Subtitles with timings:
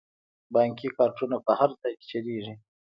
[0.53, 2.55] بانکي کارتونه په هر ځای کې چلیږي.